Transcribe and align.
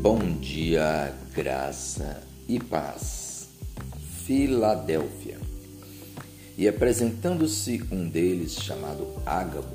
Bom 0.00 0.20
dia, 0.38 1.12
graça 1.34 2.22
e 2.46 2.60
paz. 2.60 3.48
Filadélfia. 4.24 5.38
E 6.56 6.68
apresentando-se 6.68 7.82
um 7.90 8.08
deles, 8.08 8.52
chamado 8.52 9.08
Ágabo, 9.26 9.74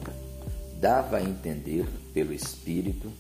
dava 0.80 1.18
a 1.18 1.22
entender 1.22 1.86
pelo 2.14 2.32
Espírito 2.32 3.12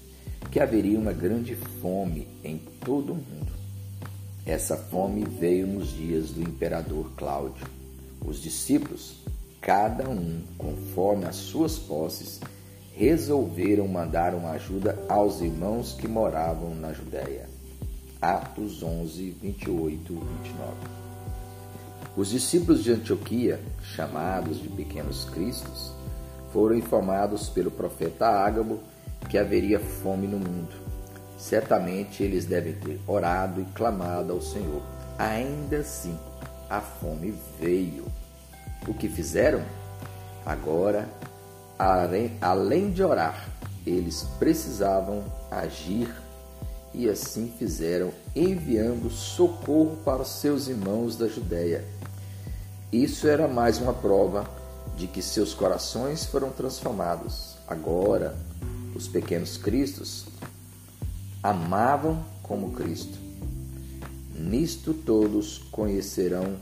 que 0.49 0.61
haveria 0.61 0.97
uma 0.97 1.11
grande 1.11 1.57
fome 1.81 2.25
em 2.41 2.57
todo 2.79 3.11
o 3.11 3.15
mundo. 3.15 3.51
Essa 4.45 4.77
fome 4.77 5.25
veio 5.25 5.67
nos 5.67 5.89
dias 5.89 6.29
do 6.29 6.41
imperador 6.41 7.11
Cláudio. 7.17 7.67
Os 8.25 8.41
discípulos, 8.41 9.15
cada 9.59 10.09
um 10.09 10.41
conforme 10.57 11.25
as 11.25 11.35
suas 11.35 11.77
posses, 11.77 12.39
resolveram 12.95 13.87
mandar 13.87 14.35
uma 14.35 14.51
ajuda 14.51 14.97
aos 15.09 15.41
irmãos 15.41 15.93
que 15.93 16.07
moravam 16.07 16.75
na 16.75 16.93
Judéia. 16.93 17.49
Atos 18.21 18.81
11, 18.81 19.31
28 19.41 20.13
e 20.13 20.15
29. 20.15 20.23
Os 22.15 22.29
discípulos 22.29 22.83
de 22.83 22.91
Antioquia, 22.91 23.59
chamados 23.81 24.61
de 24.61 24.69
pequenos 24.69 25.25
cristos, 25.25 25.91
foram 26.51 26.75
informados 26.75 27.49
pelo 27.49 27.71
profeta 27.71 28.27
Ágabo 28.27 28.79
que 29.27 29.37
haveria 29.37 29.79
fome 29.79 30.27
no 30.27 30.37
mundo. 30.37 30.75
Certamente 31.37 32.21
eles 32.21 32.45
devem 32.45 32.73
ter 32.73 33.01
orado 33.07 33.59
e 33.59 33.65
clamado 33.73 34.31
ao 34.31 34.41
Senhor. 34.41 34.81
Ainda 35.17 35.77
assim, 35.77 36.17
a 36.69 36.79
fome 36.79 37.33
veio. 37.59 38.05
O 38.87 38.93
que 38.93 39.09
fizeram? 39.09 39.63
Agora 40.45 41.09
além 41.77 42.91
de 42.91 43.03
orar, 43.03 43.49
eles 43.85 44.23
precisavam 44.39 45.23
agir 45.51 46.13
e 46.93 47.09
assim 47.09 47.51
fizeram, 47.57 48.11
enviando 48.35 49.09
socorro 49.09 49.97
para 50.05 50.23
seus 50.23 50.67
irmãos 50.67 51.15
da 51.15 51.27
Judéia. 51.27 51.83
Isso 52.91 53.27
era 53.27 53.47
mais 53.47 53.79
uma 53.79 53.93
prova 53.93 54.47
de 54.95 55.07
que 55.07 55.21
seus 55.21 55.53
corações 55.53 56.25
foram 56.25 56.51
transformados. 56.51 57.55
Agora, 57.67 58.35
os 58.95 59.07
pequenos 59.07 59.57
cristos 59.57 60.25
amavam 61.41 62.23
como 62.43 62.71
Cristo. 62.73 63.17
Nisto 64.35 64.93
todos 64.93 65.57
conhecerão 65.71 66.55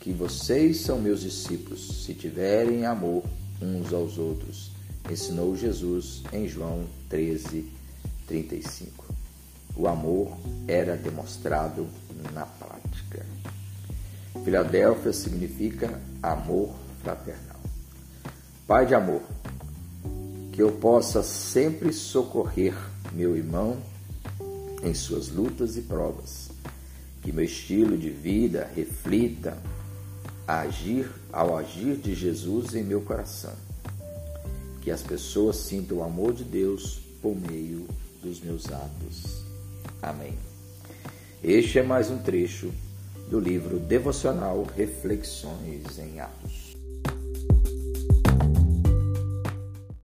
que 0.00 0.12
vocês 0.12 0.80
são 0.80 0.98
meus 0.98 1.22
discípulos, 1.22 2.04
se 2.04 2.12
tiverem 2.12 2.84
amor 2.84 3.24
uns 3.60 3.92
aos 3.92 4.18
outros, 4.18 4.72
ensinou 5.10 5.56
Jesus 5.56 6.22
em 6.32 6.48
João 6.48 6.84
13, 7.08 7.70
35. 8.26 9.04
O 9.76 9.86
amor 9.86 10.36
era 10.66 10.96
demonstrado 10.96 11.86
na 12.32 12.46
prática. 12.46 13.24
Filadélfia 14.44 15.12
significa 15.12 16.00
amor 16.22 16.74
fraternal. 17.02 17.60
Pai 18.66 18.86
de 18.86 18.94
amor, 18.94 19.22
que 20.52 20.62
eu 20.62 20.72
possa 20.72 21.22
sempre 21.22 21.92
socorrer 21.92 22.74
meu 23.12 23.36
irmão 23.36 23.76
em 24.82 24.94
suas 24.94 25.28
lutas 25.28 25.76
e 25.76 25.82
provas, 25.82 26.50
que 27.22 27.32
meu 27.32 27.44
estilo 27.44 27.96
de 27.96 28.10
vida 28.10 28.70
reflita 28.74 29.56
agir 30.46 31.10
ao 31.32 31.56
agir 31.56 31.96
de 31.96 32.14
Jesus 32.14 32.74
em 32.74 32.84
meu 32.84 33.00
coração. 33.00 33.54
Que 34.82 34.90
as 34.90 35.02
pessoas 35.02 35.56
sintam 35.56 35.98
o 35.98 36.02
amor 36.02 36.32
de 36.32 36.44
Deus 36.44 37.00
por 37.20 37.34
meio 37.34 37.86
dos 38.22 38.40
meus 38.40 38.66
atos. 38.70 39.42
Amém. 40.00 40.38
Este 41.42 41.80
é 41.80 41.82
mais 41.82 42.10
um 42.10 42.18
trecho 42.18 42.72
do 43.28 43.40
livro 43.40 43.78
devocional 43.80 44.64
Reflexões 44.76 45.98
em 45.98 46.20
Atos. 46.20 46.76